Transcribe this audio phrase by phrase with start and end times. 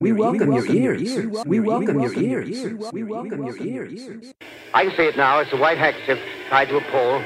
[0.00, 1.44] We welcome your ears.
[1.44, 2.92] We welcome your ears.
[2.92, 4.32] We welcome your ears.
[4.72, 5.40] I can see it now.
[5.40, 7.20] It's a white handkerchief tied to a pole.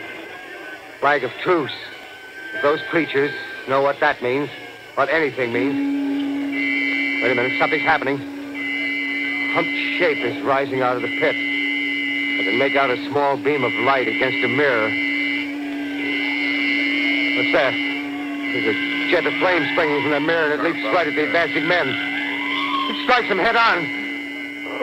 [0.99, 1.75] Flag of truce.
[2.55, 3.31] If those creatures
[3.69, 4.49] know what that means,
[4.95, 7.23] what anything means.
[7.23, 8.17] Wait a minute, something's happening.
[9.53, 11.37] Humped shape is rising out of the pit.
[11.37, 14.89] I can make out a small beam of light against a mirror.
[17.37, 17.75] What's that?
[17.75, 21.27] There's a jet of flame springing from the mirror and it leaps right at the
[21.27, 22.12] advancing men.
[23.03, 23.83] It strikes them head on.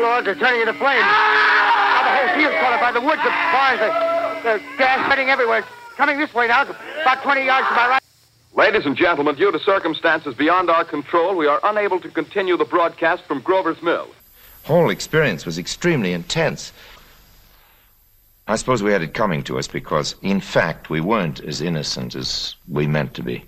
[0.01, 0.99] Lord, they're turning into flames.
[0.99, 5.29] Now the whole field's caught up by the woods, the barns, the, the gas spreading
[5.29, 5.59] everywhere.
[5.59, 8.01] It's coming this way now, about 20 yards to my right.
[8.55, 12.65] Ladies and gentlemen, due to circumstances beyond our control, we are unable to continue the
[12.65, 14.09] broadcast from Grover's Mill.
[14.65, 16.73] Whole experience was extremely intense.
[18.49, 22.15] I suppose we had it coming to us because, in fact, we weren't as innocent
[22.15, 23.45] as we meant to be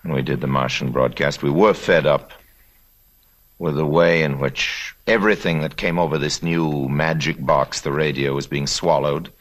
[0.00, 1.42] when we did the Martian broadcast.
[1.42, 2.32] We were fed up
[3.62, 8.34] with the way in which everything that came over this new magic box, the radio,
[8.34, 9.32] was being swallowed.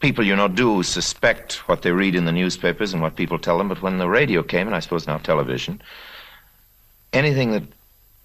[0.00, 3.58] People, you know, do suspect what they read in the newspapers and what people tell
[3.58, 5.82] them, but when the radio came, and I suppose now television,
[7.12, 7.64] anything that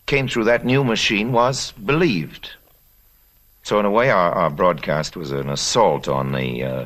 [0.06, 2.52] came through that new machine was believed.
[3.64, 6.86] So, in a way, our, our broadcast was an assault on the uh,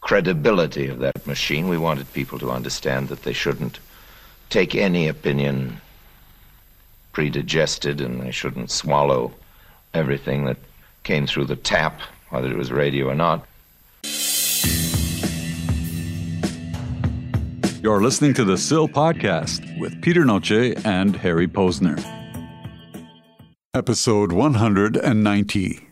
[0.00, 1.68] credibility of that machine.
[1.68, 3.78] We wanted people to understand that they shouldn't
[4.48, 5.82] take any opinion
[7.12, 9.32] predigested and they shouldn't swallow
[9.94, 10.56] everything that
[11.04, 13.46] came through the tap, whether it was radio or not.
[17.82, 21.98] You're listening to the SIL podcast with Peter Noce and Harry Posner.
[23.74, 25.88] Episode 190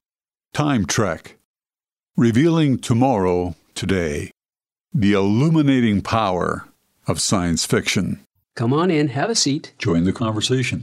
[0.55, 1.37] Time Trek
[2.17, 4.31] Revealing Tomorrow Today.
[4.93, 6.69] The illuminating power
[7.07, 8.21] of science fiction.
[8.61, 9.72] Come on in, have a seat.
[9.78, 10.83] Join the conversation.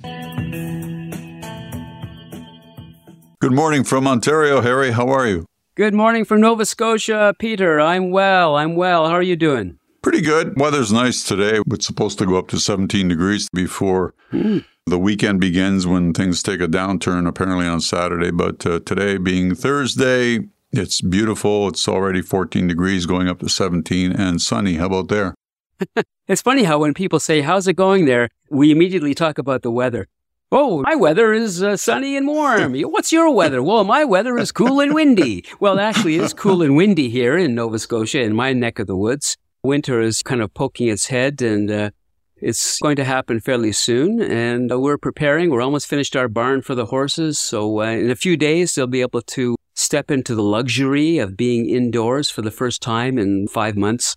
[3.40, 4.90] Good morning from Ontario, Harry.
[4.90, 5.46] How are you?
[5.76, 7.80] Good morning from Nova Scotia, Peter.
[7.80, 8.56] I'm well.
[8.56, 9.06] I'm well.
[9.06, 9.78] How are you doing?
[10.02, 10.60] Pretty good.
[10.60, 11.60] Weather's nice today.
[11.68, 14.58] It's supposed to go up to 17 degrees before Hmm.
[14.88, 18.32] the weekend begins when things take a downturn, apparently on Saturday.
[18.32, 21.68] But uh, today being Thursday, it's beautiful.
[21.68, 24.78] It's already 14 degrees, going up to 17 and sunny.
[24.78, 25.36] How about there?
[26.28, 28.30] It's funny how when people say, How's it going there?
[28.50, 30.08] we immediately talk about the weather.
[30.52, 32.74] Oh, my weather is uh, sunny and warm.
[32.96, 33.62] What's your weather?
[33.62, 35.44] Well, my weather is cool and windy.
[35.60, 38.96] Well, actually, it's cool and windy here in Nova Scotia, in my neck of the
[38.96, 39.36] woods.
[39.64, 41.90] Winter is kind of poking its head, and uh,
[42.38, 44.22] it's going to happen fairly soon.
[44.22, 45.50] And uh, we're preparing.
[45.50, 47.38] We're almost finished our barn for the horses.
[47.40, 51.36] So uh, in a few days, they'll be able to step into the luxury of
[51.36, 54.16] being indoors for the first time in five months.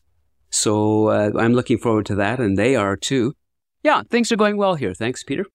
[0.50, 3.34] So uh, I'm looking forward to that, and they are too.
[3.83, 4.94] Yeah, things are going well here.
[4.94, 5.47] Thanks, Peter.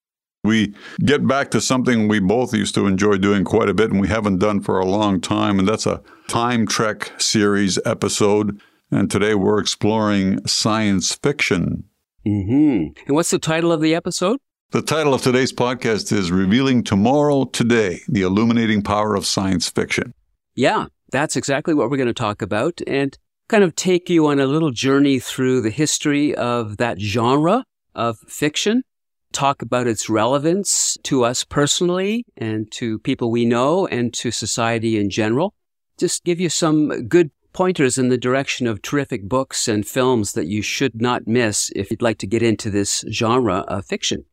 [0.44, 4.00] We get back to something we both used to enjoy doing quite a bit and
[4.00, 8.60] we haven't done for a long time, and that's a Time Trek series episode.
[8.92, 11.86] And today we're exploring science fiction.
[12.24, 14.38] hmm And what's the title of the episode?
[14.72, 20.14] The title of today's podcast is Revealing Tomorrow Today The Illuminating Power of Science Fiction.
[20.54, 23.18] Yeah, that's exactly what we're going to talk about and
[23.48, 28.18] kind of take you on a little journey through the history of that genre of
[28.28, 28.84] fiction,
[29.32, 34.98] talk about its relevance to us personally and to people we know and to society
[34.98, 35.54] in general.
[35.98, 40.48] Just give you some good pointers in the direction of terrific books and films that
[40.48, 44.26] you should not miss if you'd like to get into this genre of fiction.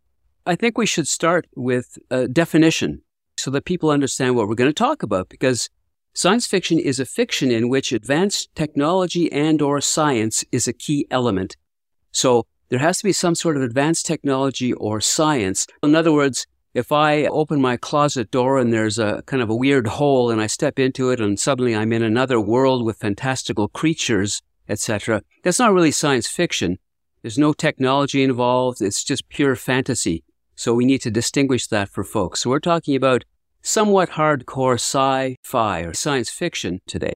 [0.44, 3.02] I think we should start with a definition
[3.36, 5.68] so that people understand what we're going to talk about because
[6.14, 11.06] Science fiction is a fiction in which advanced technology and or science is a key
[11.10, 11.56] element.
[12.10, 15.66] So there has to be some sort of advanced technology or science.
[15.82, 19.56] In other words, if I open my closet door and there's a kind of a
[19.56, 23.68] weird hole and I step into it and suddenly I'm in another world with fantastical
[23.68, 26.78] creatures, etc., that's not really science fiction.
[27.22, 28.82] There's no technology involved.
[28.82, 30.24] It's just pure fantasy.
[30.56, 32.40] So we need to distinguish that for folks.
[32.40, 33.24] So we're talking about
[33.62, 37.14] somewhat hardcore sci-fi or science fiction today.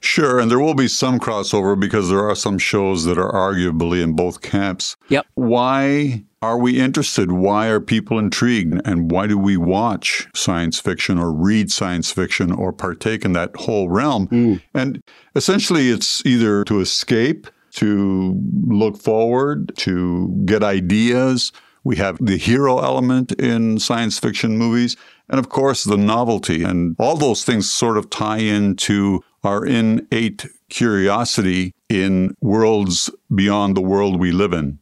[0.00, 4.02] Sure, and there will be some crossover because there are some shows that are arguably
[4.02, 4.96] in both camps.
[5.10, 5.26] Yep.
[5.34, 7.30] Why are we interested?
[7.30, 8.80] Why are people intrigued?
[8.84, 13.54] And why do we watch science fiction or read science fiction or partake in that
[13.54, 14.26] whole realm?
[14.26, 14.54] Hmm.
[14.74, 15.00] And
[15.36, 18.36] essentially, it's either to escape, to
[18.66, 21.52] look forward, to get ideas.
[21.84, 24.96] We have the hero element in science fiction movies,
[25.28, 26.62] and of course, the novelty.
[26.62, 33.82] And all those things sort of tie into our innate curiosity in worlds beyond the
[33.82, 34.78] world we live in.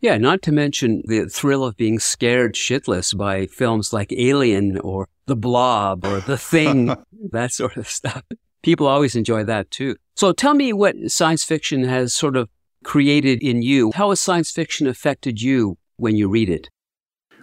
[0.00, 5.08] Yeah, not to mention the thrill of being scared shitless by films like Alien or
[5.26, 6.92] The Blob or The Thing,
[7.30, 8.22] that sort of stuff.
[8.62, 9.96] People always enjoy that too.
[10.16, 12.48] So tell me what science fiction has sort of
[12.82, 13.92] created in you.
[13.94, 16.68] How has science fiction affected you when you read it?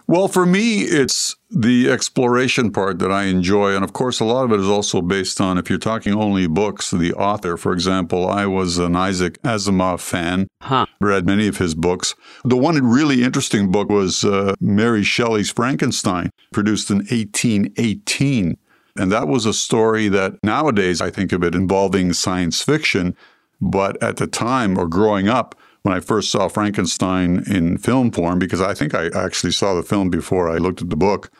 [0.09, 3.75] Well, for me, it's the exploration part that I enjoy.
[3.75, 6.47] And of course, a lot of it is also based on, if you're talking only
[6.47, 7.57] books, the author.
[7.57, 10.88] For example, I was an Isaac Asimov fan, Huh.
[11.00, 12.15] read many of his books.
[12.44, 18.57] The one really interesting book was uh, Mary Shelley's Frankenstein, produced in 1818.
[18.95, 23.15] And that was a story that nowadays I think of it involving science fiction.
[23.61, 25.53] But at the time or growing up,
[25.89, 29.81] when I first saw Frankenstein in film form, because I think I actually saw the
[29.81, 31.31] film before I looked at the book,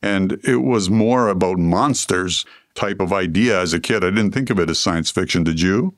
[0.00, 4.02] and it was more about monsters type of idea as a kid.
[4.02, 5.44] I didn't think of it as science fiction.
[5.44, 5.94] Did you?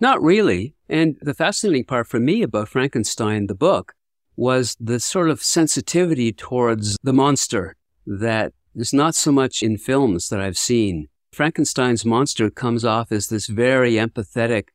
[0.00, 0.74] Not really.
[0.88, 3.92] And the fascinating part for me about Frankenstein, the book,
[4.36, 10.30] was the sort of sensitivity towards the monster that is not so much in films
[10.30, 11.08] that I've seen.
[11.30, 14.68] Frankenstein's monster comes off as this very empathetic,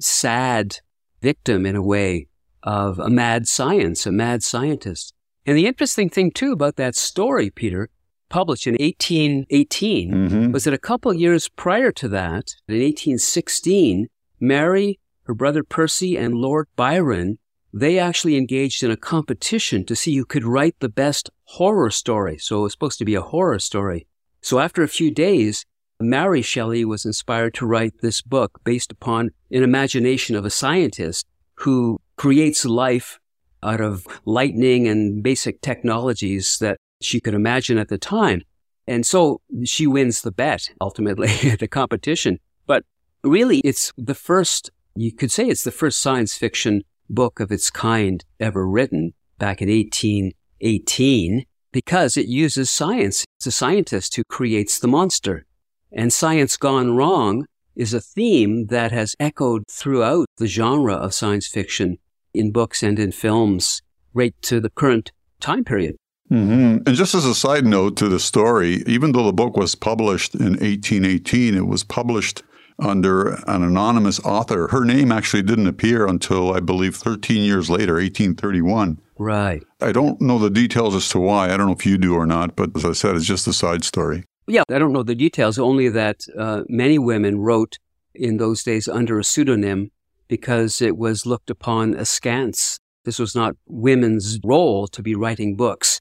[0.00, 0.78] sad
[1.20, 2.26] victim in a way
[2.62, 5.14] of a mad science, a mad scientist.
[5.46, 7.90] And the interesting thing too about that story, Peter,
[8.28, 10.52] published in 1818, Mm-hmm.
[10.52, 14.08] was that a couple years prior to that, in 1816,
[14.40, 17.38] Mary, her brother Percy, and Lord Byron,
[17.72, 22.38] they actually engaged in a competition to see who could write the best horror story.
[22.38, 24.06] So it was supposed to be a horror story.
[24.40, 25.64] So after a few days,
[26.00, 31.26] Mary Shelley was inspired to write this book based upon an imagination of a scientist
[31.56, 33.18] who creates life
[33.64, 38.42] out of lightning and basic technologies that she could imagine at the time.
[38.86, 42.38] And so she wins the bet ultimately at the competition.
[42.64, 42.84] But
[43.24, 47.72] really, it's the first, you could say it's the first science fiction book of its
[47.72, 53.24] kind ever written back in 1818 because it uses science.
[53.40, 55.44] It's a scientist who creates the monster.
[55.90, 61.48] And science gone wrong is a theme that has echoed throughout the genre of science
[61.48, 61.98] fiction
[62.34, 63.82] in books and in films
[64.14, 65.96] right to the current time period.
[66.28, 69.74] hmm And just as a side note to the story, even though the book was
[69.74, 72.42] published in 1818, it was published
[72.78, 74.68] under an anonymous author.
[74.68, 78.98] Her name actually didn't appear until, I believe, 13 years later, 1831.
[79.18, 79.62] Right.
[79.80, 81.52] I don't know the details as to why.
[81.52, 83.52] I don't know if you do or not, but as I said, it's just a
[83.52, 84.24] side story.
[84.48, 87.78] Yeah, I don't know the details, only that uh, many women wrote
[88.14, 89.90] in those days under a pseudonym
[90.32, 92.78] because it was looked upon askance.
[93.04, 96.00] This was not women's role to be writing books.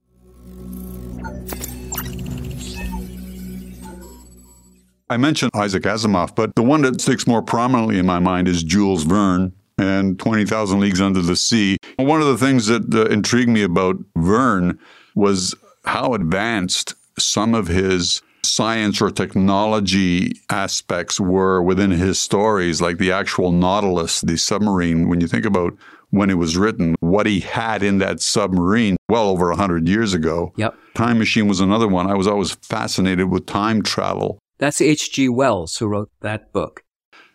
[5.10, 8.64] I mentioned Isaac Asimov, but the one that sticks more prominently in my mind is
[8.64, 11.76] Jules Verne and 20,000 Leagues Under the Sea.
[11.98, 14.80] One of the things that uh, intrigued me about Verne
[15.14, 22.98] was how advanced some of his science or technology aspects were within his stories, like
[22.98, 25.08] the actual Nautilus, the submarine.
[25.08, 25.76] When you think about
[26.12, 30.54] when it was written, what he had in that submarine well over 100 years ago.
[30.58, 30.76] Yep.
[30.94, 32.08] Time Machine was another one.
[32.08, 34.40] I was always fascinated with time travel.
[34.58, 35.30] That's H.G.
[35.30, 36.84] Wells who wrote that book.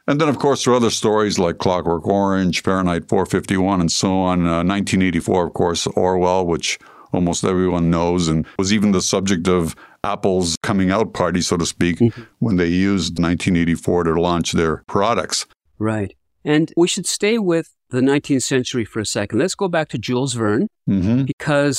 [0.07, 4.13] And then, of course, there are other stories like Clockwork Orange, Fahrenheit 451, and so
[4.13, 4.41] on.
[4.43, 6.79] Uh, 1984, of course, Orwell, which
[7.13, 9.75] almost everyone knows, and was even the subject of
[10.13, 11.97] Apple's coming out party, so to speak,
[12.39, 15.47] when they used 1984 to launch their products.
[15.79, 16.13] Right.
[16.45, 19.39] And we should stay with the 19th century for a second.
[19.39, 21.79] Let's go back to Jules Verne hmm because,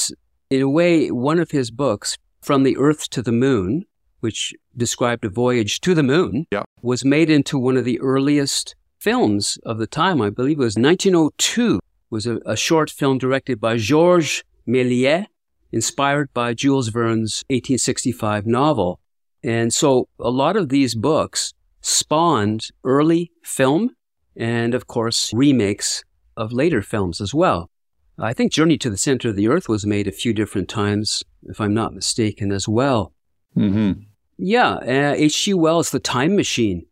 [0.49, 3.85] in a way, one of his books, From the Earth to the Moon,
[4.19, 6.63] which described a voyage to the moon, Yeah.
[6.81, 10.21] was made into one of the earliest films of the time.
[10.21, 11.79] I believe it was 1902.
[12.09, 15.25] was a, a short film directed by Georges Méliès,
[15.71, 18.99] inspired by Jules Verne's 1865 novel.
[19.43, 23.91] And so a lot of these books spawned early film
[24.35, 26.03] and, of course, remakes
[26.35, 27.69] of later films as well.
[28.19, 31.23] I think Journey to the Center of the Earth was made a few different times,
[31.43, 33.13] if I'm not mistaken, as well.
[33.53, 33.91] hmm
[34.37, 35.53] Yeah, uh, H.G.
[35.53, 36.85] Wells' The Time Machine.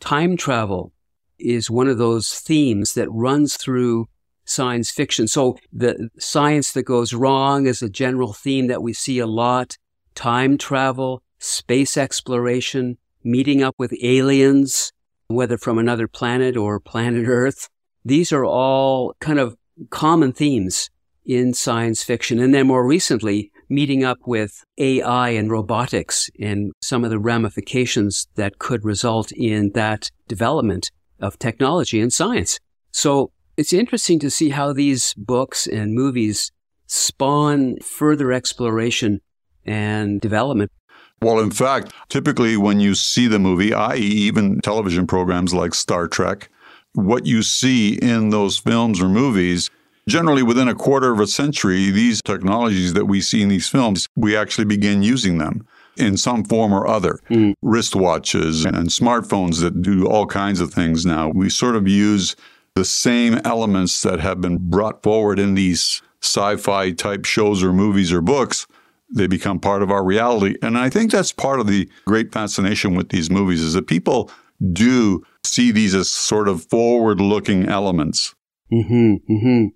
[0.00, 0.92] Time travel
[1.38, 4.08] is one of those themes that runs through
[4.44, 5.28] science fiction.
[5.28, 9.76] So the science that goes wrong is a general theme that we see a lot.
[10.14, 14.92] Time travel, space exploration, meeting up with aliens,
[15.28, 17.68] whether from another planet or planet Earth.
[18.04, 19.56] These are all kind of
[19.90, 20.90] common themes
[21.24, 22.40] in science fiction.
[22.40, 28.26] And then more recently, meeting up with AI and robotics and some of the ramifications
[28.34, 32.58] that could result in that development of technology and science.
[32.90, 33.30] So
[33.60, 36.50] it's interesting to see how these books and movies
[36.86, 39.20] spawn further exploration
[39.66, 40.72] and development.
[41.20, 46.08] Well, in fact, typically when you see the movie, i.e., even television programs like Star
[46.08, 46.48] Trek,
[46.94, 49.68] what you see in those films or movies,
[50.08, 54.08] generally within a quarter of a century, these technologies that we see in these films,
[54.16, 55.66] we actually begin using them
[55.98, 57.20] in some form or other.
[57.28, 57.52] Mm.
[57.62, 61.28] Wristwatches and smartphones that do all kinds of things now.
[61.28, 62.36] We sort of use
[62.80, 67.74] the same elements that have been brought forward in these sci fi type shows or
[67.74, 68.66] movies or books
[69.14, 70.56] they become part of our reality.
[70.62, 74.30] And I think that's part of the great fascination with these movies is that people
[74.72, 78.34] do see these as sort of forward looking elements.
[78.72, 79.66] Mm-hmm, mm-hmm.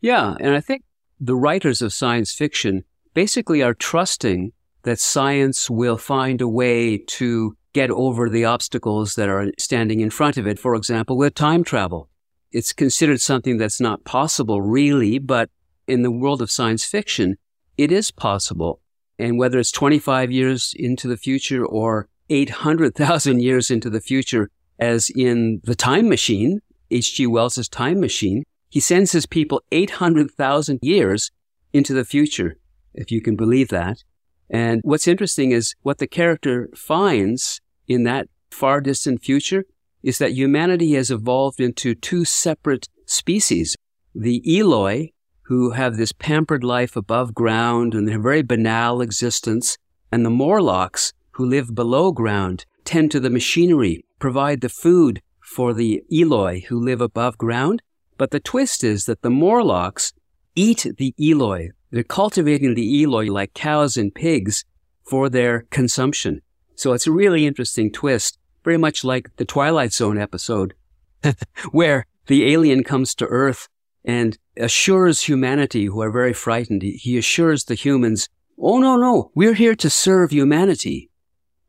[0.00, 0.36] Yeah.
[0.40, 0.82] And I think
[1.18, 4.52] the writers of science fiction basically are trusting
[4.84, 10.10] that science will find a way to get over the obstacles that are standing in
[10.10, 10.58] front of it.
[10.58, 12.08] For example, with time travel.
[12.52, 15.50] It's considered something that's not possible really, but
[15.86, 17.36] in the world of science fiction,
[17.76, 18.80] it is possible.
[19.18, 25.10] And whether it's 25 years into the future or 800,000 years into the future, as
[25.14, 26.60] in the time machine,
[26.90, 27.26] H.G.
[27.26, 31.30] Wells' time machine, he sends his people 800,000 years
[31.72, 32.58] into the future,
[32.94, 34.02] if you can believe that.
[34.48, 39.64] And what's interesting is what the character finds in that far distant future
[40.06, 43.74] is that humanity has evolved into two separate species.
[44.14, 45.10] The Eloi,
[45.46, 49.76] who have this pampered life above ground and a very banal existence,
[50.12, 55.74] and the Morlocks, who live below ground, tend to the machinery, provide the food for
[55.74, 57.82] the Eloi, who live above ground.
[58.16, 60.12] But the twist is that the Morlocks
[60.54, 61.70] eat the Eloi.
[61.90, 64.64] They're cultivating the Eloi like cows and pigs
[65.02, 66.42] for their consumption.
[66.76, 70.74] So it's a really interesting twist, very much like the Twilight Zone episode,
[71.70, 73.68] where the alien comes to Earth
[74.04, 76.82] and assures humanity who are very frightened.
[76.82, 81.10] He assures the humans, oh, no, no, we're here to serve humanity.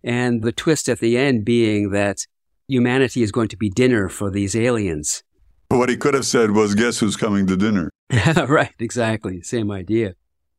[0.04, 2.26] And the twist at the end being that
[2.68, 5.24] humanity is going to be dinner for these aliens.
[5.70, 7.92] What he could have said was, guess who's coming to dinner?
[8.48, 9.44] right, exactly.
[9.44, 10.16] Same idea.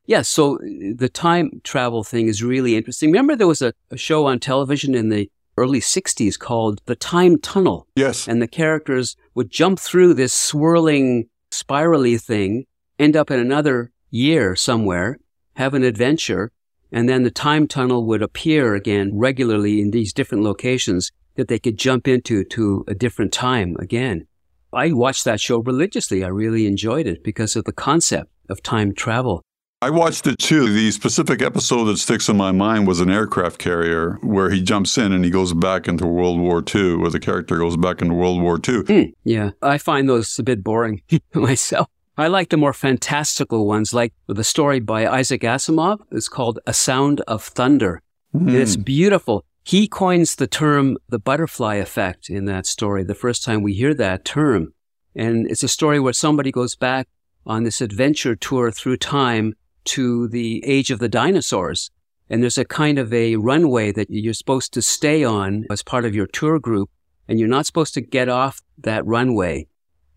[0.06, 0.58] Yeah, so
[0.94, 3.10] the time travel thing is really interesting.
[3.10, 5.28] Remember, there was a, a show on television in the
[5.58, 7.86] early 60s called The Time Tunnel.
[7.96, 8.28] Yes.
[8.28, 12.64] And the characters would jump through this swirling spirally thing,
[12.98, 15.18] end up in another year somewhere,
[15.54, 16.52] have an adventure,
[16.90, 21.58] and then the time tunnel would appear again regularly in these different locations that they
[21.58, 24.26] could jump into to a different time again.
[24.72, 26.24] I watched that show religiously.
[26.24, 29.42] I really enjoyed it because of the concept of time travel.
[29.80, 30.72] I watched it too.
[30.72, 34.98] The specific episode that sticks in my mind was an aircraft carrier where he jumps
[34.98, 38.14] in and he goes back into World War II, where the character goes back into
[38.14, 38.82] World War II.
[38.82, 41.86] Mm, yeah, I find those a bit boring myself.
[42.16, 46.00] I like the more fantastical ones, like the story by Isaac Asimov.
[46.10, 48.02] It's called A Sound of Thunder.
[48.34, 48.52] Mm.
[48.52, 49.44] it's beautiful.
[49.62, 53.94] He coins the term the butterfly effect in that story, the first time we hear
[53.94, 54.74] that term.
[55.14, 57.06] And it's a story where somebody goes back
[57.46, 59.54] on this adventure tour through time
[59.88, 61.90] to the age of the dinosaurs.
[62.30, 66.04] And there's a kind of a runway that you're supposed to stay on as part
[66.04, 66.90] of your tour group.
[67.26, 69.66] And you're not supposed to get off that runway.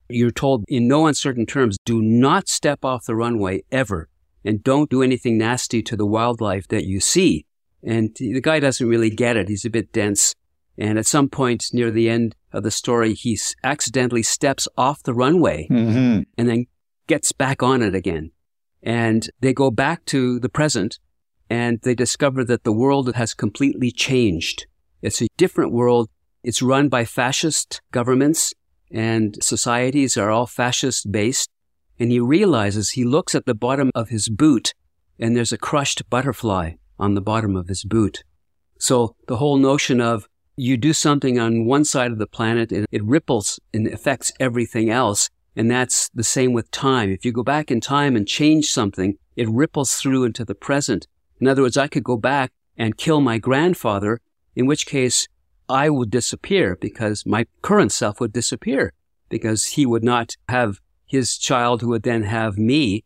[0.10, 4.10] You're told in no uncertain terms, do not step off the runway ever.
[4.44, 7.46] And don't do anything nasty to the wildlife that you see.
[7.84, 9.50] And the guy doesn't really get it.
[9.50, 10.36] He's a bit dense.
[10.78, 15.14] And at some point near the end of the story, he accidentally steps off the
[15.14, 16.22] runway mm-hmm.
[16.38, 16.66] and then
[17.08, 18.32] gets back on it again.
[18.84, 21.00] And they go back to the present
[21.50, 24.66] and they discover that the world has completely changed.
[25.02, 26.10] It's a different world.
[26.44, 28.54] It's run by fascist governments
[28.90, 31.50] and societies are all fascist based.
[32.00, 34.74] And he realizes he looks at the bottom of his boot
[35.20, 38.24] and there's a crushed butterfly on the bottom of his boot.
[38.80, 42.88] So the whole notion of you do something on one side of the planet and
[42.92, 47.10] it ripples and affects everything else and that's the same with time.
[47.10, 51.08] If you go back in time and change something, it ripples through into the present.
[51.40, 54.20] In other words, I could go back and kill my grandfather,
[54.56, 55.28] in which case
[55.68, 58.94] I would disappear because my current self would disappear
[59.30, 63.04] because he would not have his child who would then have me.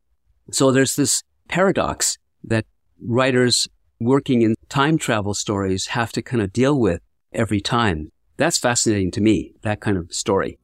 [0.51, 2.65] So there's this paradox that
[3.01, 3.67] writers
[3.99, 7.01] working in time travel stories have to kind of deal with
[7.33, 8.11] every time.
[8.37, 10.59] That's fascinating to me, that kind of story.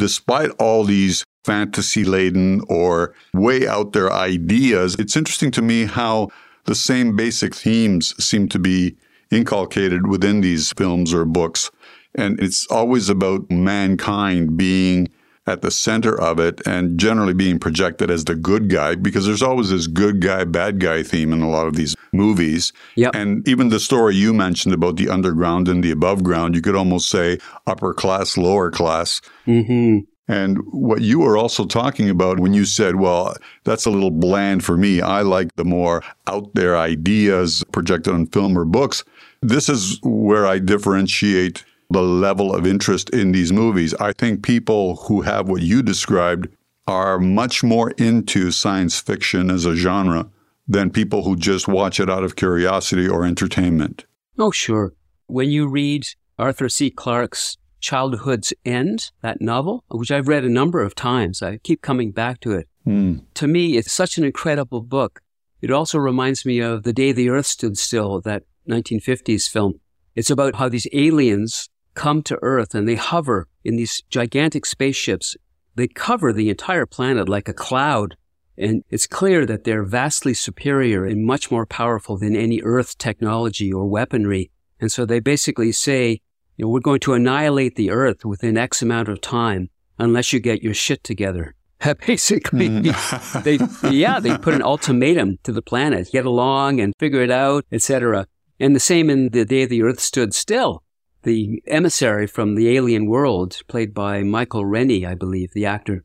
[0.00, 6.28] Despite all these fantasy laden or way out there ideas, it's interesting to me how
[6.64, 8.96] the same basic themes seem to be
[9.30, 11.70] inculcated within these films or books.
[12.14, 15.08] And it's always about mankind being
[15.50, 19.42] at the center of it and generally being projected as the good guy because there's
[19.42, 22.72] always this good guy, bad guy theme in a lot of these movies.
[22.94, 23.14] Yep.
[23.14, 26.76] And even the story you mentioned about the underground and the above ground, you could
[26.76, 29.20] almost say upper class, lower class.
[29.46, 30.00] Mm-hmm.
[30.28, 34.64] And what you were also talking about when you said, well, that's a little bland
[34.64, 35.00] for me.
[35.00, 39.02] I like the more out there ideas projected on film or books.
[39.42, 43.94] This is where I differentiate the level of interest in these movies.
[43.94, 46.48] I think people who have what you described
[46.86, 50.28] are much more into science fiction as a genre
[50.66, 54.04] than people who just watch it out of curiosity or entertainment.
[54.38, 54.92] Oh, sure.
[55.26, 56.06] When you read
[56.38, 56.90] Arthur C.
[56.90, 62.12] Clarke's Childhood's End, that novel, which I've read a number of times, I keep coming
[62.12, 62.68] back to it.
[62.86, 63.24] Mm.
[63.34, 65.22] To me, it's such an incredible book.
[65.60, 69.80] It also reminds me of The Day the Earth Stood Still, that 1950s film.
[70.14, 75.36] It's about how these aliens come to Earth and they hover in these gigantic spaceships.
[75.74, 78.16] They cover the entire planet like a cloud.
[78.56, 83.72] And it's clear that they're vastly superior and much more powerful than any Earth technology
[83.72, 84.50] or weaponry.
[84.80, 86.20] And so they basically say,
[86.56, 90.40] you know, we're going to annihilate the Earth within X amount of time unless you
[90.40, 91.54] get your shit together.
[92.06, 93.42] Basically, mm.
[93.82, 96.10] they, yeah, they put an ultimatum to the planet.
[96.12, 98.26] Get along and figure it out, etc.
[98.58, 100.82] And the same in the day the Earth stood still
[101.22, 106.04] the emissary from the alien world, played by Michael Rennie, I believe, the actor,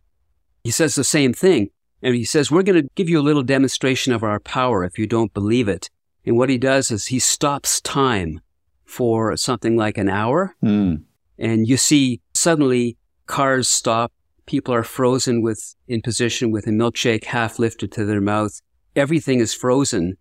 [0.63, 1.69] he says the same thing.
[2.01, 4.99] And he says, We're going to give you a little demonstration of our power if
[4.99, 5.89] you don't believe it.
[6.25, 8.41] And what he does is he stops time
[8.83, 10.55] for something like an hour.
[10.63, 11.03] Mm.
[11.37, 14.11] And you see suddenly cars stop.
[14.45, 18.61] People are frozen with in position with a milkshake half lifted to their mouth.
[18.95, 20.17] Everything is frozen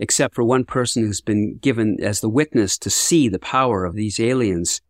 [0.00, 3.94] except for one person who's been given as the witness to see the power of
[3.94, 4.80] these aliens.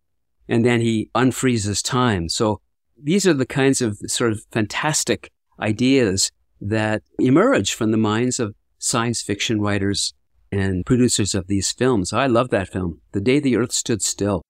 [0.47, 2.29] And then he unfreezes time.
[2.29, 2.61] So
[3.01, 8.55] these are the kinds of sort of fantastic ideas that emerge from the minds of
[8.79, 10.13] science fiction writers
[10.51, 12.13] and producers of these films.
[12.13, 14.41] I love that film, The Day the Earth Stood Still.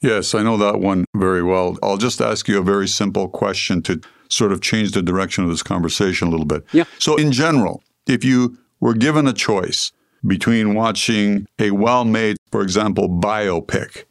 [0.00, 1.76] Yes, I know that one very well.
[1.82, 4.00] I'll just ask you a very simple question to
[4.30, 6.64] sort of change the direction of this conversation a little bit.
[6.72, 6.84] Yeah.
[6.98, 9.90] So, in general, if you were given a choice
[10.26, 14.04] between watching a well made, for example, biopic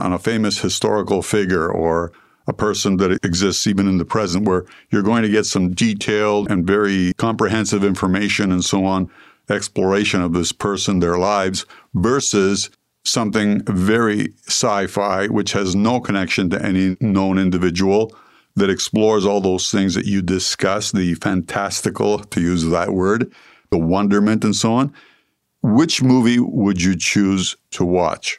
[0.00, 2.12] on a famous historical figure or
[2.46, 6.50] a person that exists even in the present, where you're going to get some detailed
[6.50, 9.10] and very comprehensive information and so on,
[9.48, 12.70] exploration of this person, their lives, versus
[13.04, 18.14] something very sci fi, which has no connection to any known individual,
[18.56, 23.32] that explores all those things that you discuss, the fantastical, to use that word,
[23.70, 24.92] the wonderment, and so on.
[25.66, 28.38] Which movie would you choose to watch?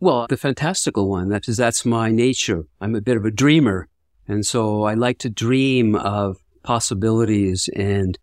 [0.00, 1.28] Well, the fantastical one.
[1.28, 2.64] That is, that's my nature.
[2.80, 3.86] I'm a bit of a dreamer.
[4.26, 8.18] And so I like to dream of possibilities and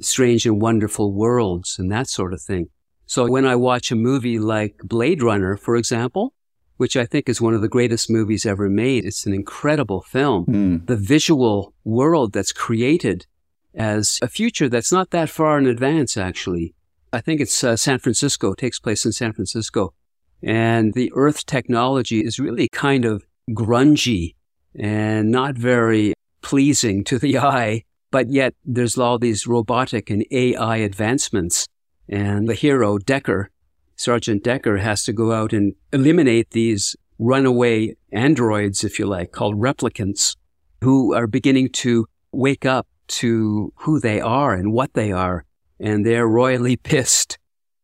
[0.00, 2.70] strange and wonderful worlds and that sort of thing.
[3.04, 6.32] So when I watch a movie like Blade Runner, for example,
[6.78, 10.46] which I think is one of the greatest movies ever made, it's an incredible film.
[10.46, 10.86] Mm.
[10.86, 13.26] The visual world that's created
[13.74, 16.74] as a future that's not that far in advance, actually.
[17.14, 19.94] I think it's uh, San Francisco, takes place in San Francisco.
[20.42, 24.34] And the Earth technology is really kind of grungy
[24.74, 27.84] and not very pleasing to the eye.
[28.10, 31.68] But yet there's all these robotic and AI advancements.
[32.08, 33.46] And the hero, Deckard,
[33.94, 39.60] Sergeant Deckard, has to go out and eliminate these runaway androids, if you like, called
[39.60, 40.36] replicants,
[40.80, 45.44] who are beginning to wake up to who they are and what they are
[45.78, 47.38] and they're royally pissed.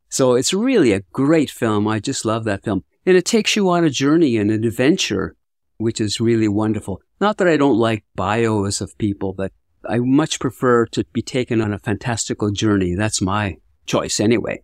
[0.08, 1.86] So it's really a great film.
[1.86, 2.84] I just love that film.
[3.06, 5.36] And it takes you on a journey and an adventure,
[5.78, 7.00] which is really wonderful.
[7.20, 9.52] Not that I don't like bios of people, but
[9.88, 12.94] I much prefer to be taken on a fantastical journey.
[12.94, 14.62] That's my choice anyway.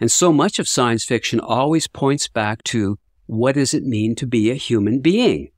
[0.00, 4.26] And so much of science fiction always points back to what does it mean to
[4.26, 5.50] be a human being?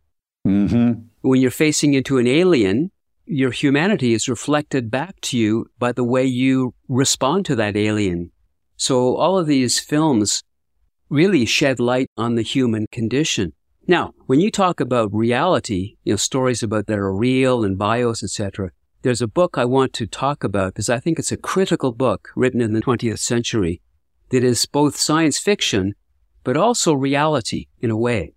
[0.46, 1.02] Mm-hmm.
[1.20, 2.90] When you're facing into an alien,
[3.28, 8.30] your humanity is reflected back to you by the way you respond to that alien.
[8.76, 10.42] So all of these films
[11.10, 13.52] really shed light on the human condition.
[13.86, 18.22] Now, when you talk about reality, you know, stories about that are real and bios,
[18.22, 18.70] etc.,
[19.02, 22.30] there's a book I want to talk about because I think it's a critical book
[22.34, 23.80] written in the 20th century
[24.30, 25.94] that is both science fiction,
[26.44, 28.34] but also reality in a way.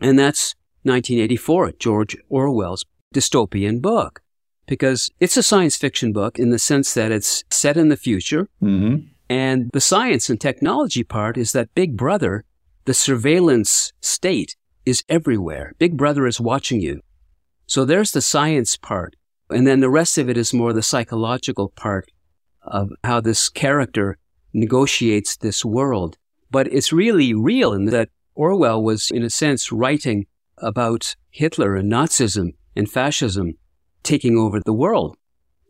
[0.00, 4.22] And that's 1984, George Orwell's dystopian book
[4.68, 8.48] because it's a science fiction book in the sense that it's set in the future.
[8.62, 9.06] Mm-hmm.
[9.28, 12.44] And the science and technology part is that Big Brother,
[12.84, 15.74] the surveillance state, is everywhere.
[15.78, 17.00] Big Brother is watching you.
[17.66, 19.16] So there's the science part.
[19.50, 22.10] And then the rest of it is more the psychological part
[22.62, 24.18] of how this character
[24.52, 26.16] negotiates this world.
[26.50, 30.26] But it's really real in that Orwell was, in a sense, writing
[30.58, 33.54] about Hitler and Nazism and fascism
[34.08, 35.16] taking over the world.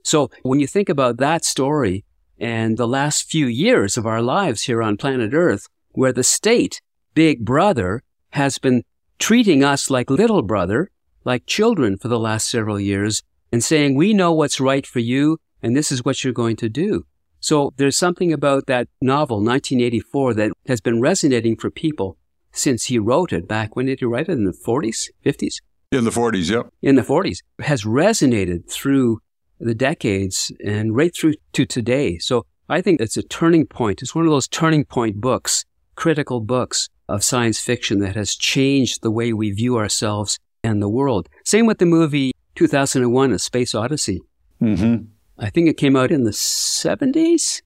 [0.02, 2.04] So when you think about that story
[2.38, 6.80] and the last few years of our lives here on planet Earth, where the state,
[7.14, 8.84] Big Brother, has been
[9.18, 10.90] treating us like little brother,
[11.24, 15.38] like children for the last several years, and saying, we know what's right for you,
[15.62, 17.04] and this is what you're going to do.
[17.40, 22.16] So there's something about that novel, 1984, that has been resonating for people
[22.52, 23.74] since he wrote it back.
[23.74, 24.32] When did he write it?
[24.32, 25.56] In the 40s, 50s?
[25.90, 26.66] In the 40s, yep.
[26.82, 27.38] In the 40s.
[27.60, 29.20] Has resonated through
[29.58, 32.18] the decades and right through to today.
[32.18, 34.02] So I think it's a turning point.
[34.02, 39.02] It's one of those turning point books, critical books of science fiction that has changed
[39.02, 41.30] the way we view ourselves and the world.
[41.44, 44.20] Same with the movie 2001, A Space Odyssey.
[44.60, 45.04] Mm-hmm.
[45.38, 47.62] I think it came out in the 70s.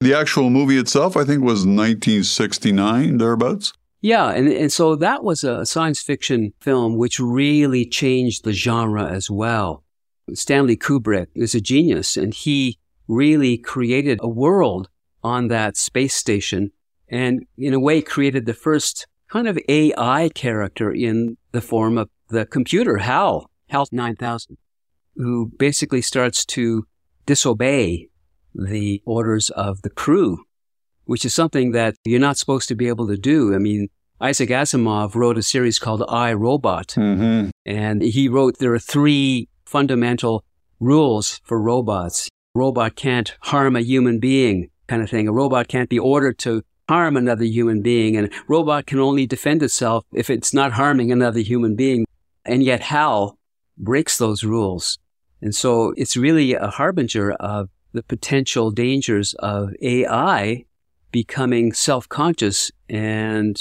[0.00, 3.72] The actual movie itself, I think, was 1969, thereabouts.
[4.00, 9.04] Yeah, and, and so that was a science fiction film which really changed the genre
[9.04, 9.82] as well.
[10.34, 14.88] Stanley Kubrick is a genius, and he really created a world
[15.24, 16.70] on that space station
[17.08, 22.08] and, in a way, created the first kind of AI character in the form of
[22.28, 24.56] the computer, HAL, HAL 9000,
[25.16, 26.86] who basically starts to
[27.26, 28.08] disobey
[28.54, 30.44] the orders of the crew,
[31.08, 33.54] which is something that you're not supposed to be able to do.
[33.54, 33.88] I mean,
[34.20, 37.48] Isaac Asimov wrote a series called I, Robot, mm-hmm.
[37.64, 40.44] and he wrote there are three fundamental
[40.80, 42.28] rules for robots.
[42.54, 45.26] Robot can't harm a human being, kind of thing.
[45.26, 49.26] A robot can't be ordered to harm another human being, and a robot can only
[49.26, 52.04] defend itself if it's not harming another human being.
[52.44, 53.38] And yet HAL
[53.78, 54.98] breaks those rules.
[55.40, 60.66] And so it's really a harbinger of the potential dangers of AI
[61.10, 63.56] becoming self-conscious and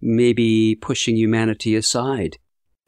[0.00, 2.38] maybe pushing humanity aside.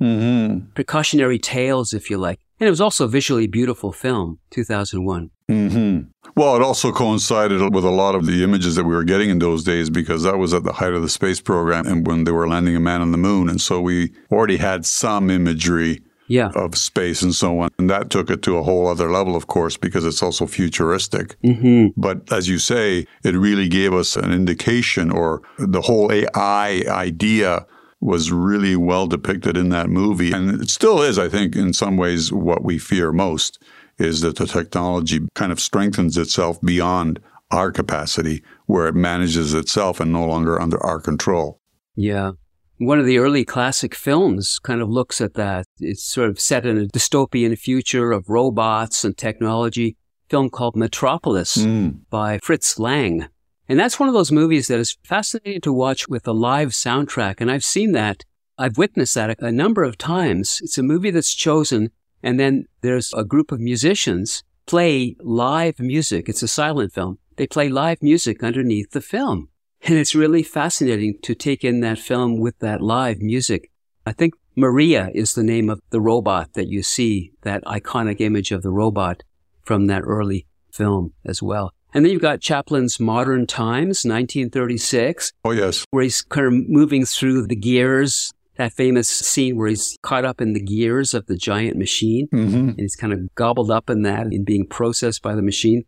[0.00, 0.70] Mm-hmm.
[0.74, 2.40] Precautionary tales, if you like.
[2.60, 5.30] And it was also a visually beautiful film, 2001.
[5.50, 6.30] Mm-hmm.
[6.36, 9.38] Well, it also coincided with a lot of the images that we were getting in
[9.38, 12.32] those days because that was at the height of the space program and when they
[12.32, 13.48] were landing a man on the moon.
[13.48, 16.50] And so we already had some imagery yeah.
[16.54, 17.70] of space and so on.
[17.78, 21.36] And that took it to a whole other level, of course, because it's also futuristic.
[21.42, 22.00] Mm-hmm.
[22.00, 27.66] But as you say, it really gave us an indication, or the whole AI idea
[28.00, 30.30] was really well depicted in that movie.
[30.30, 33.60] And it still is, I think, in some ways, what we fear most
[33.98, 40.00] is that the technology kind of strengthens itself beyond our capacity, where it manages itself
[40.00, 41.60] and no longer under our control.
[41.96, 42.32] Yeah.
[42.78, 45.66] One of the early classic films kind of looks at that.
[45.80, 49.96] It's sort of set in a dystopian future of robots and technology.
[50.30, 52.00] Film called Metropolis Mm.
[52.10, 53.26] by Fritz Lang.
[53.68, 57.36] And that's one of those movies that is fascinating to watch with a live soundtrack.
[57.40, 58.24] And I've seen that.
[58.56, 60.60] I've witnessed that a, a number of times.
[60.62, 61.90] It's a movie that's chosen
[62.22, 66.28] and then there's a group of musicians play live music.
[66.28, 67.18] It's a silent film.
[67.36, 69.48] They play live music underneath the film.
[69.82, 73.70] And it's really fascinating to take in that film with that live music.
[74.04, 78.50] I think Maria is the name of the robot that you see, that iconic image
[78.50, 79.22] of the robot
[79.62, 81.72] from that early film as well.
[81.94, 85.84] And then you've got Chaplin's Modern Times, 1936, Oh, yes.
[85.90, 90.40] where he's kind of moving through the gears, that famous scene where he's caught up
[90.40, 92.56] in the gears of the giant machine Mm-hmm.
[92.70, 95.84] and he's kind of gobbled up in that and being processed by the machine.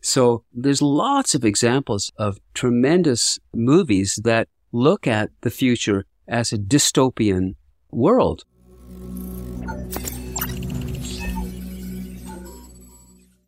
[0.00, 6.58] So there's lots of examples of tremendous movies that look at the future as a
[6.58, 7.54] dystopian
[7.90, 8.44] world.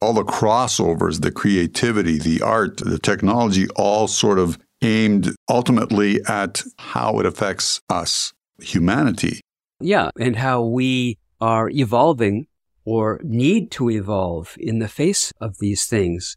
[0.01, 6.63] all the crossovers, the creativity, the art, the technology, all sort of aimed ultimately at
[6.79, 8.33] how it affects us,
[8.63, 9.41] humanity.
[9.81, 12.47] Yeah, and how we are evolving
[12.85, 16.37] or need to evolve in the face of these things.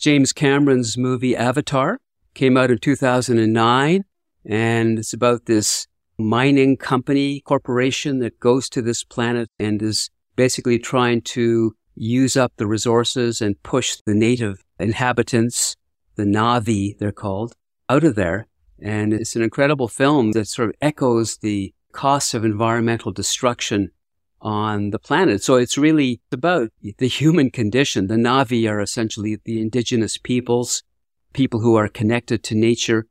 [0.00, 2.00] James Cameron's movie Avatar
[2.32, 4.04] came out in 2009,
[4.46, 5.86] and it's about this
[6.16, 12.50] mining company corporation that goes to this planet and is basically trying to use up
[12.56, 15.76] the resources and push the native inhabitants,
[16.14, 17.52] the Na'vi, they're called,
[17.90, 18.46] out of there.
[18.80, 23.90] And it's an incredible film that sort of echoes the costs of environmental destruction
[24.42, 25.42] on the planet.
[25.42, 28.06] So it's really about the human condition.
[28.06, 30.82] The Na'vi are essentially the indigenous peoples,
[31.32, 33.06] people who are connected to nature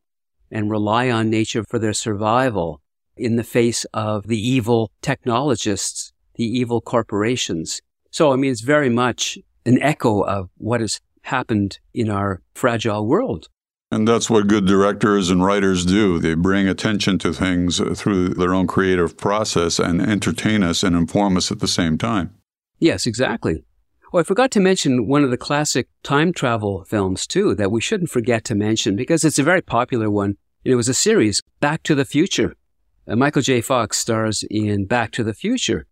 [0.51, 2.81] and rely on nature for their survival.
[3.19, 7.81] in the face of the evil technologists, the evil corporations.
[8.11, 13.05] So, I mean, it's very much an echo of what has happened in our fragile
[13.05, 13.49] world.
[13.91, 16.19] And that's what good directors and writers do.
[16.19, 21.37] They bring attention to things through their own creative process and entertain us and inform
[21.37, 22.35] us at the same time.
[22.77, 23.63] Yes, exactly.
[24.13, 27.81] Oh, I forgot to mention one of the classic time travel films, too, that we
[27.81, 30.37] shouldn't forget to mention because it's a very popular one.
[30.63, 32.55] And it was a series, Back to the Future.
[33.07, 33.61] Uh, Michael J.
[33.61, 35.87] Fox stars in Back to the Future,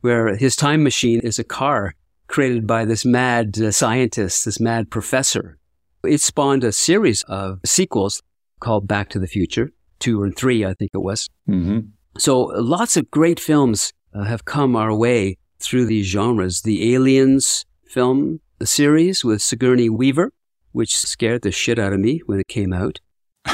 [0.00, 1.94] where his time machine is a car
[2.28, 5.58] created by this mad uh, scientist, this mad professor.
[6.04, 8.22] It spawned a series of sequels
[8.60, 11.28] called Back to the Future, two and three, I think it was.
[11.48, 11.80] Mm-hmm.
[12.18, 16.62] So lots of great films uh, have come our way through these genres.
[16.62, 20.32] The Aliens film the series with Sigourney Weaver,
[20.70, 23.00] which scared the shit out of me when it came out.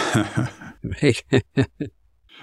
[1.02, 1.22] right.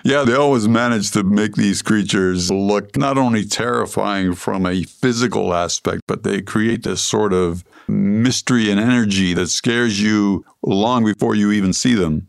[0.06, 5.52] Yeah, they always manage to make these creatures look not only terrifying from a physical
[5.52, 11.34] aspect, but they create this sort of mystery and energy that scares you long before
[11.34, 12.28] you even see them.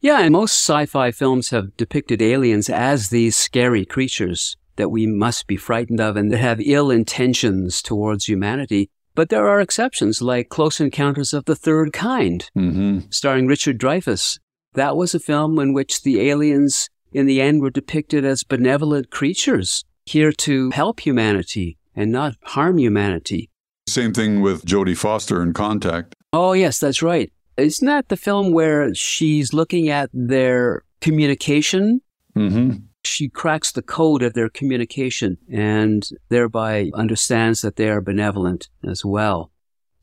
[0.00, 5.06] Yeah, and most sci fi films have depicted aliens as these scary creatures that we
[5.06, 8.90] must be frightened of and that have ill intentions towards humanity.
[9.14, 13.10] But there are exceptions, like Close Encounters of the Third Kind, mm-hmm.
[13.10, 14.40] starring Richard Dreyfuss.
[14.74, 19.10] That was a film in which the aliens in the end were depicted as benevolent
[19.10, 23.50] creatures here to help humanity and not harm humanity.
[23.88, 26.14] Same thing with Jodie Foster in Contact.
[26.32, 27.32] Oh, yes, that's right.
[27.56, 32.00] Isn't that the film where she's looking at their communication?
[32.36, 32.84] Mm-hmm.
[33.04, 39.04] She cracks the code of their communication and thereby understands that they are benevolent as
[39.04, 39.50] well.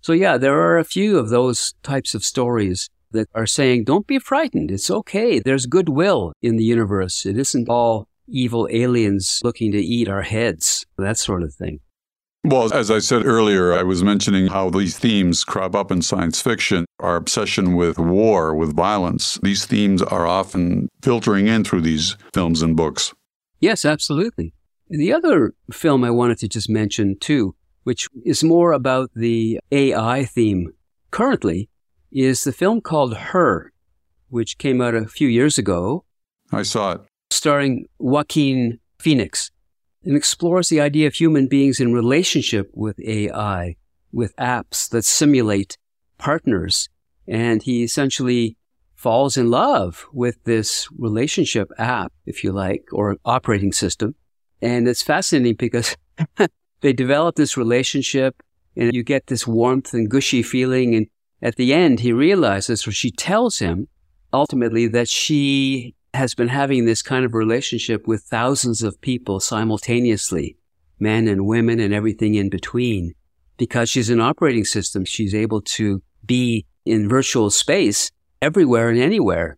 [0.02, 4.08] So, yeah, there are a few of those types of stories that are saying, don't
[4.08, 4.72] be frightened.
[4.72, 5.40] It's okay.
[5.40, 7.26] There's goodwill in the universe.
[7.26, 11.80] It isn't all evil aliens looking to eat our heads, that sort of thing.
[12.46, 16.42] Well, as I said earlier, I was mentioning how these themes crop up in science
[16.42, 16.86] fiction.
[17.00, 22.62] Our obsession with war, with violence, these themes are often filtering in through these films
[22.62, 23.14] and books.
[23.60, 24.54] Yes, absolutely.
[24.88, 30.24] The other film I wanted to just mention, too, which is more about the AI
[30.24, 30.72] theme
[31.12, 31.70] currently,
[32.12, 33.72] is the film called Her,
[34.30, 36.06] which came out a few years ago.
[36.52, 37.02] I saw it.
[37.32, 39.52] Starring Joaquin Phoenix
[40.04, 43.76] and explores the idea of human beings in relationship with AI,
[44.12, 45.78] with apps that simulate
[46.18, 46.90] partners.
[47.28, 48.58] And he essentially
[48.96, 54.16] falls in love with this relationship app, if you like, or operating system.
[54.62, 55.96] And it's fascinating because
[56.82, 58.42] they develop this relationship
[58.76, 61.08] and you get this warmth and gushy feeling and
[61.42, 63.88] at the end, he realizes, or she tells him
[64.34, 70.58] ultimately that she has been having this kind of relationship with thousands of people simultaneously,
[71.00, 73.14] men and women and everything in between.
[73.58, 79.58] Because she's an operating system, she's able to be in virtual space everywhere and anywhere,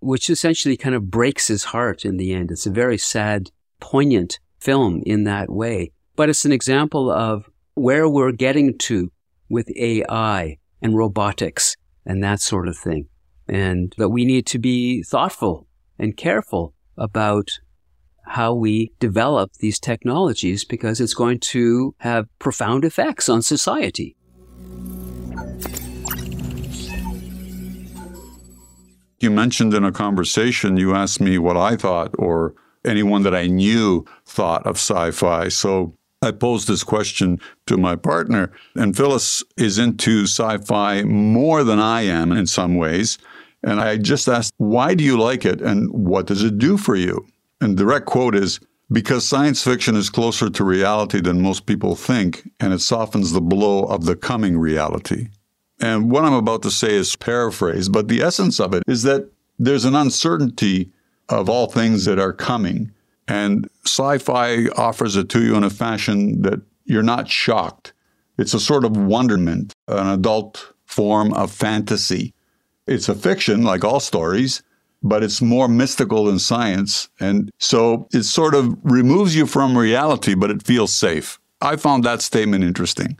[0.00, 2.50] which essentially kind of breaks his heart in the end.
[2.50, 5.92] It's a very sad, poignant film in that way.
[6.16, 9.10] But it's an example of where we're getting to
[9.48, 13.08] with AI and robotics and that sort of thing.
[13.48, 15.66] And that we need to be thoughtful
[15.98, 17.48] and careful about
[18.24, 24.16] how we develop these technologies because it's going to have profound effects on society.
[29.20, 33.46] You mentioned in a conversation, you asked me what I thought or anyone that I
[33.46, 35.48] knew thought of sci fi.
[35.48, 41.62] So I posed this question to my partner, and Phyllis is into sci fi more
[41.62, 43.18] than I am in some ways.
[43.62, 46.96] And I just asked, why do you like it and what does it do for
[46.96, 47.26] you?
[47.60, 52.48] And direct quote is, because science fiction is closer to reality than most people think,
[52.58, 55.28] and it softens the blow of the coming reality.
[55.80, 59.30] And what I'm about to say is paraphrase, but the essence of it is that
[59.58, 60.90] there's an uncertainty
[61.28, 62.92] of all things that are coming.
[63.28, 67.92] And sci fi offers it to you in a fashion that you're not shocked.
[68.38, 72.32] It's a sort of wonderment, an adult form of fantasy.
[72.86, 74.62] It's a fiction, like all stories,
[75.02, 77.10] but it's more mystical than science.
[77.20, 81.38] And so it sort of removes you from reality, but it feels safe.
[81.60, 83.18] I found that statement interesting.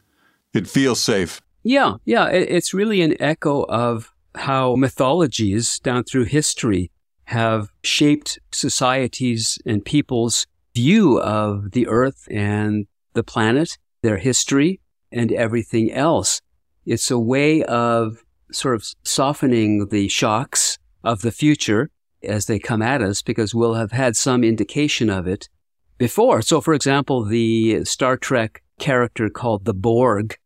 [0.54, 1.42] It feels safe.
[1.64, 2.28] Yeah, yeah.
[2.28, 6.90] It's really an echo of how mythologies down through history
[7.28, 14.80] have shaped societies and people's view of the earth and the planet, their history,
[15.12, 16.40] and everything else.
[16.86, 21.90] It's a way of sort of softening the shocks of the future
[22.22, 25.50] as they come at us because we'll have had some indication of it
[25.98, 26.40] before.
[26.40, 30.38] So, for example, the Star Trek character called the Borg,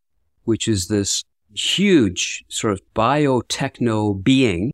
[0.43, 4.73] which is this huge sort of biotechno being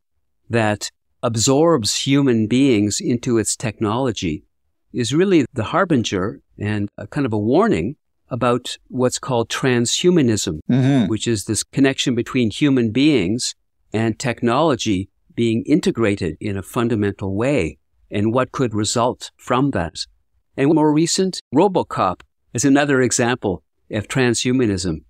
[0.49, 0.89] that
[1.23, 4.43] absorbs human beings into its technology,
[4.93, 7.95] is really the harbinger and a kind of a warning
[8.29, 11.07] about what's called transhumanism, Mm-hmm.
[11.07, 13.55] which is this connection between human beings
[13.91, 17.77] and technology being integrated in a fundamental way
[18.11, 20.05] and what could result from that.
[20.57, 22.21] And more recent, Robocop
[22.53, 25.03] is another example of transhumanism.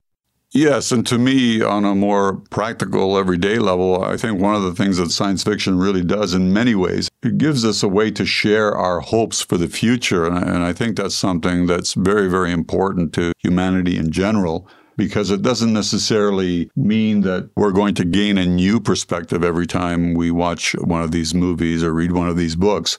[0.51, 4.73] Yes, and to me, on a more practical, everyday level, I think one of the
[4.73, 8.25] things that science fiction really does in many ways, it gives us a way to
[8.25, 10.25] share our hopes for the future.
[10.25, 15.43] And I, think that's something that's very, very important to humanity in general, because it
[15.43, 20.73] doesn't necessarily mean that we're going to gain a new perspective every time we watch
[20.79, 22.97] one of these movies or read one of these books.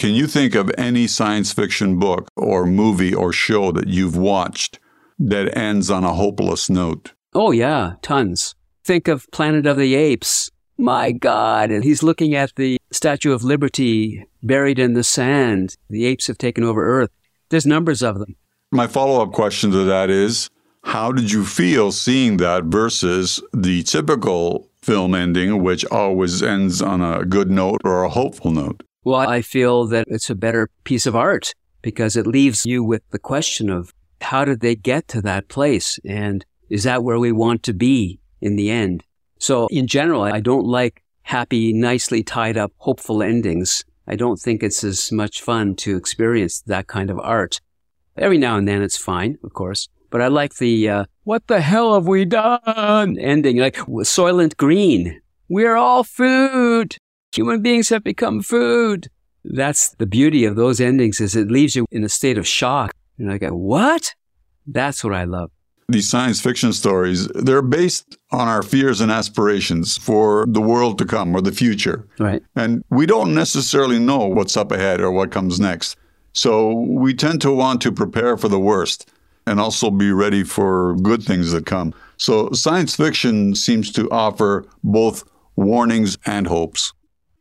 [0.00, 4.80] Can you think of any science fiction book or movie or show that you've watched
[5.18, 7.12] that ends on a hopeless note?
[7.34, 8.54] Oh, yeah, tons.
[8.84, 10.50] Think of Planet of the Apes.
[10.78, 11.70] My God.
[11.70, 15.76] And he's looking at the Statue of Liberty buried in the sand.
[15.90, 17.10] The apes have taken over Earth.
[17.50, 18.36] There's numbers of them.
[18.70, 20.48] My follow up question to that is
[20.84, 27.00] how did you feel seeing that versus the typical film ending, which always ends on
[27.00, 28.82] a good note or a hopeful note?
[29.04, 33.02] Well, I feel that it's a better piece of art because it leaves you with
[33.10, 35.98] the question of how did they get to that place?
[36.04, 39.04] And is that where we want to be in the end?
[39.38, 43.84] So in general, I don't like happy, nicely tied up, hopeful endings.
[44.06, 47.60] I don't think it's as much fun to experience that kind of art.
[48.16, 51.60] Every now and then it's fine, of course, but I like the, uh, what the
[51.60, 55.20] hell have we done ending, like Soylent Green.
[55.48, 56.96] We're all food.
[57.32, 59.08] Human beings have become food.
[59.44, 62.92] That's the beauty of those endings is it leaves you in a state of shock.
[63.18, 64.14] And I go, what?
[64.66, 65.50] That's what I love.
[65.90, 71.06] These science fiction stories, they're based on our fears and aspirations for the world to
[71.06, 72.06] come or the future.
[72.18, 72.42] Right.
[72.54, 75.96] And we don't necessarily know what's up ahead or what comes next.
[76.34, 79.10] So we tend to want to prepare for the worst
[79.46, 81.94] and also be ready for good things that come.
[82.18, 85.24] So science fiction seems to offer both
[85.56, 86.92] warnings and hopes.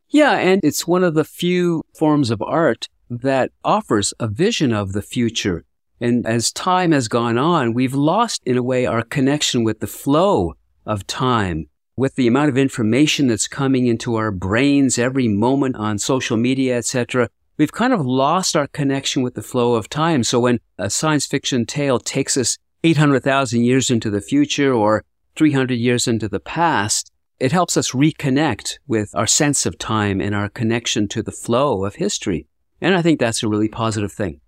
[0.10, 4.93] Yeah, and it's one of the few forms of art that offers a vision of
[4.93, 5.63] the future.
[6.00, 9.88] And as time has gone on, we've lost, in a way, our connection with the
[9.88, 10.54] flow
[10.86, 15.98] of time, with the amount of information that's coming into our brains every moment on
[15.98, 17.30] social media, etc.
[17.58, 20.24] We've kind of lost our connection with the flow of time.
[20.24, 25.04] So when a science fiction tale takes us 800,000 years into the future or
[25.36, 30.36] 300 years into the past, it helps us reconnect with our sense of time and
[30.36, 32.48] our connection to the flow of history.
[32.82, 34.42] And I think that's a really positive thing.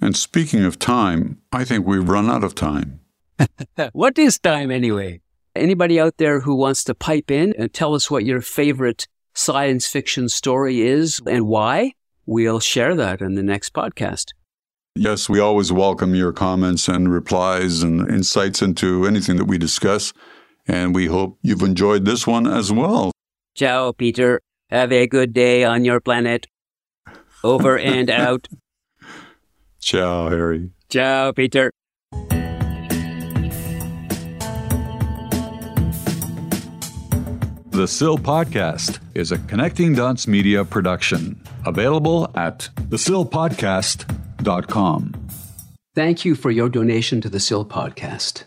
[0.00, 3.00] And speaking of time, I think we've run out of time.
[3.92, 5.20] what is time anyway?
[5.54, 9.86] Anybody out there who wants to pipe in and tell us what your favorite science
[9.86, 11.92] fiction story is and why?
[12.26, 14.32] We'll share that in the next podcast.
[14.94, 20.12] Yes, we always welcome your comments and replies and insights into anything that we discuss.
[20.66, 23.10] And we hope you've enjoyed this one as well.
[23.54, 24.40] Ciao, Peter.
[24.70, 26.46] Have a good day on your planet.
[27.44, 28.48] Over and out.
[29.80, 30.70] Ciao, Harry.
[30.88, 31.70] Ciao, Peter.
[37.70, 45.14] The SIL Podcast is a Connecting Dots Media production, available at thesilpodcast.com.
[45.94, 48.44] Thank you for your donation to the SIL podcast.